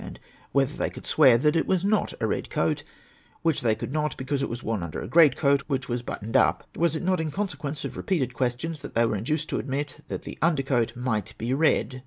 [0.03, 0.19] And
[0.51, 2.81] whether they could swear that it was not a red coat?
[3.43, 6.35] which they could not, because it was worn under a great coat, which was buttoned
[6.35, 6.67] up.
[6.75, 10.23] Was it not in consequence of repeated questions that they were induced to admit that
[10.23, 11.99] the under coat might be red?